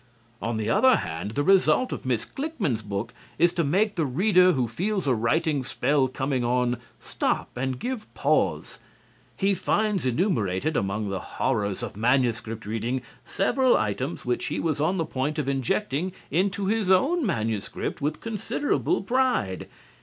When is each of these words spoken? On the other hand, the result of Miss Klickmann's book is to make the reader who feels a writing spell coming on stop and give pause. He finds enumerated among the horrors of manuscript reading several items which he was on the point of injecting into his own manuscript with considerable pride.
On 0.41 0.57
the 0.57 0.67
other 0.67 0.95
hand, 0.95 1.35
the 1.35 1.43
result 1.43 1.91
of 1.93 2.07
Miss 2.07 2.25
Klickmann's 2.25 2.81
book 2.81 3.13
is 3.37 3.53
to 3.53 3.63
make 3.63 3.93
the 3.95 4.05
reader 4.07 4.53
who 4.53 4.67
feels 4.67 5.05
a 5.05 5.13
writing 5.13 5.63
spell 5.63 6.07
coming 6.07 6.43
on 6.43 6.77
stop 6.99 7.55
and 7.55 7.77
give 7.77 8.11
pause. 8.15 8.79
He 9.37 9.53
finds 9.53 10.03
enumerated 10.03 10.75
among 10.75 11.09
the 11.09 11.19
horrors 11.37 11.83
of 11.83 11.95
manuscript 11.95 12.65
reading 12.65 13.03
several 13.27 13.77
items 13.77 14.25
which 14.25 14.45
he 14.47 14.59
was 14.59 14.81
on 14.81 14.95
the 14.95 15.05
point 15.05 15.37
of 15.37 15.47
injecting 15.47 16.13
into 16.31 16.65
his 16.65 16.89
own 16.89 17.23
manuscript 17.23 18.01
with 18.01 18.21
considerable 18.21 19.03
pride. 19.03 19.67